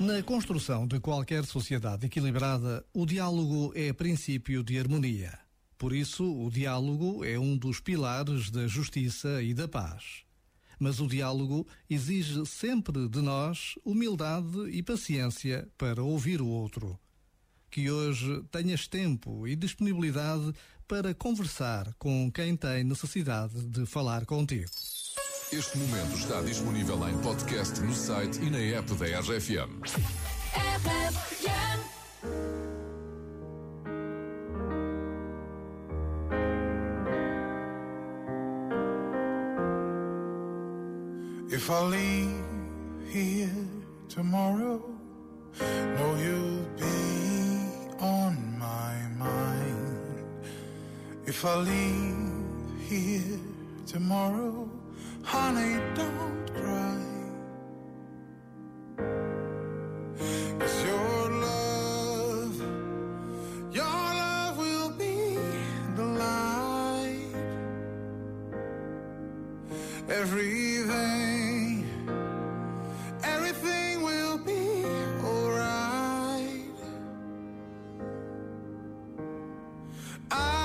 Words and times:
Na 0.00 0.22
construção 0.22 0.86
de 0.86 0.98
qualquer 0.98 1.44
sociedade 1.44 2.06
equilibrada, 2.06 2.82
o 2.90 3.04
diálogo 3.04 3.70
é 3.76 3.92
princípio 3.92 4.64
de 4.64 4.78
harmonia. 4.78 5.38
Por 5.76 5.92
isso, 5.92 6.24
o 6.24 6.50
diálogo 6.50 7.22
é 7.22 7.38
um 7.38 7.54
dos 7.54 7.80
pilares 7.80 8.50
da 8.50 8.66
justiça 8.66 9.42
e 9.42 9.52
da 9.52 9.68
paz. 9.68 10.22
Mas 10.78 11.00
o 11.00 11.06
diálogo 11.06 11.68
exige 11.88 12.46
sempre 12.46 13.10
de 13.10 13.20
nós 13.20 13.74
humildade 13.84 14.70
e 14.70 14.82
paciência 14.82 15.68
para 15.76 16.02
ouvir 16.02 16.40
o 16.40 16.48
outro. 16.48 16.98
Que 17.70 17.90
hoje 17.90 18.42
tenhas 18.50 18.88
tempo 18.88 19.46
e 19.46 19.54
disponibilidade 19.54 20.54
para 20.88 21.12
conversar 21.12 21.92
com 21.98 22.32
quem 22.32 22.56
tem 22.56 22.84
necessidade 22.84 23.66
de 23.66 23.84
falar 23.84 24.24
contigo. 24.24 24.70
Este 25.52 25.78
momento 25.78 26.16
está 26.16 26.40
disponível 26.42 27.08
em 27.08 27.18
podcast 27.18 27.80
no 27.80 27.92
site 27.92 28.40
e 28.40 28.50
na 28.50 28.78
app 28.78 28.94
da 28.94 29.20
RFM. 29.20 29.80
If 41.50 41.68
I 41.68 41.80
leave 41.82 42.44
here 43.12 43.50
tomorrow, 44.08 44.80
know 45.58 46.16
you'll 46.16 46.64
be 46.78 47.98
on 48.00 48.36
my 48.56 49.08
mind. 49.18 50.24
If 51.26 51.44
I 51.44 51.56
leave 51.56 52.88
here 52.88 53.40
tomorrow, 53.84 54.70
honey, 55.22 55.80
don't 55.94 56.46
cry. 56.54 56.98
'Cause 60.58 60.84
your 60.84 61.30
love, 61.46 62.56
your 63.78 64.00
love 64.22 64.58
will 64.58 64.90
be 65.04 65.38
the 65.96 66.04
light. 66.24 67.34
Everything, 70.08 71.84
everything 73.22 74.02
will 74.02 74.38
be 74.38 74.84
alright. 75.24 76.76
I 80.30 80.59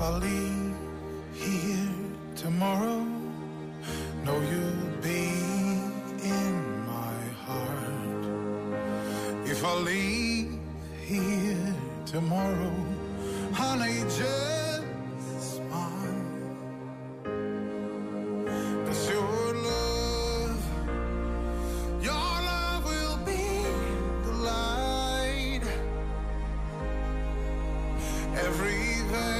If 0.00 0.06
I 0.06 0.12
leave 0.12 0.76
here 1.34 1.94
tomorrow, 2.34 3.04
know 4.24 4.38
you'll 4.50 4.96
be 5.02 5.28
in 6.24 6.54
my 6.86 7.18
heart. 7.44 8.24
If 9.44 9.62
I 9.62 9.74
leave 9.74 10.58
here 11.06 11.74
tomorrow, 12.06 12.76
honey, 13.52 13.98
just 14.20 14.84
smile. 15.52 16.24
'Cause 18.86 19.02
your 19.10 19.52
love, 19.68 20.62
your 22.08 22.30
love 22.50 22.82
will 22.92 23.18
be 23.32 23.44
the 24.24 24.34
light. 24.50 25.64
Everything, 28.46 29.39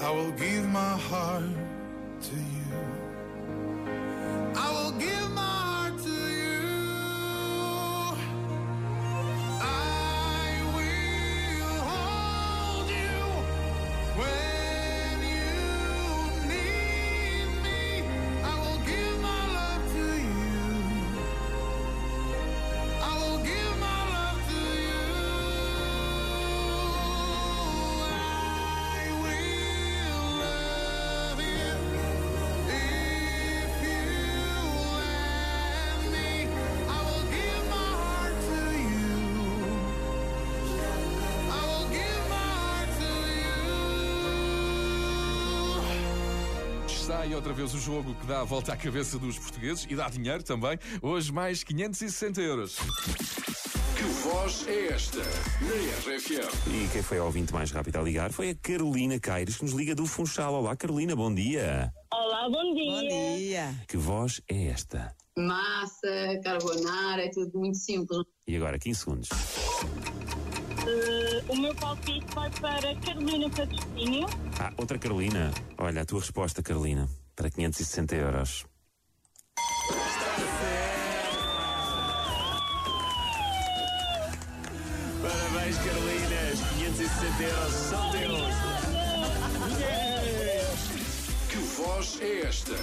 I 0.00 0.10
will 0.10 0.32
give 0.32 0.68
my 0.68 0.96
heart 0.98 1.44
to 2.22 2.36
you. 2.36 3.13
Está 47.04 47.18
aí 47.18 47.34
outra 47.34 47.52
vez 47.52 47.74
o 47.74 47.78
jogo 47.78 48.14
que 48.14 48.26
dá 48.26 48.40
a 48.40 48.44
volta 48.44 48.72
à 48.72 48.76
cabeça 48.78 49.18
dos 49.18 49.38
portugueses 49.38 49.86
e 49.90 49.94
dá 49.94 50.08
dinheiro 50.08 50.42
também. 50.42 50.78
Hoje 51.02 51.30
mais 51.30 51.62
560 51.62 52.40
euros. 52.40 52.78
Que 53.94 54.02
voz 54.26 54.66
é 54.66 54.86
esta 54.86 55.18
na 55.18 56.14
RFM? 56.14 56.48
E 56.66 56.88
quem 56.90 57.02
foi 57.02 57.18
a 57.18 57.24
ouvinte 57.24 57.52
mais 57.52 57.70
rápido 57.70 57.98
a 57.98 58.02
ligar 58.02 58.32
foi 58.32 58.48
a 58.48 58.54
Carolina 58.54 59.20
Caires, 59.20 59.58
que 59.58 59.64
nos 59.64 59.74
liga 59.74 59.94
do 59.94 60.06
Funchal. 60.06 60.54
Olá, 60.54 60.74
Carolina, 60.74 61.14
bom 61.14 61.34
dia. 61.34 61.92
Olá, 62.10 62.48
bom 62.48 62.72
dia. 62.72 62.90
Bom 62.90 63.36
dia. 63.36 63.74
Que 63.86 63.98
voz 63.98 64.40
é 64.48 64.68
esta? 64.68 65.14
Massa, 65.36 66.40
carbonara, 66.42 67.22
é 67.22 67.28
tudo 67.28 67.58
muito 67.58 67.76
simples. 67.76 68.24
E 68.46 68.56
agora, 68.56 68.78
15 68.78 68.98
segundos. 68.98 69.28
Eh, 70.86 71.13
o 71.48 71.56
meu 71.56 71.74
palpite 71.74 72.26
vai 72.34 72.50
para 72.50 72.94
Carolina 72.96 73.50
Patrocínio. 73.50 74.26
Ah, 74.58 74.72
outra 74.76 74.98
Carolina. 74.98 75.52
Olha, 75.78 76.02
a 76.02 76.04
tua 76.04 76.20
resposta, 76.20 76.62
Carolina, 76.62 77.08
para 77.36 77.50
560 77.50 78.14
euros. 78.16 78.66
Parabéns, 85.22 85.76
Carolinas. 85.78 86.60
560 86.78 87.42
euros 87.42 87.72
são 87.72 88.10
teus. 88.10 88.54
Que 91.50 91.56
voz 91.56 92.18
é 92.20 92.40
esta? 92.46 92.74